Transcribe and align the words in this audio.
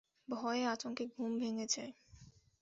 ভয়ে 0.27 0.63
আতঙ্কে 0.65 1.05
ঘুম 1.07 1.31
ভেঙ্গে 1.39 1.65
যায়। 1.69 1.91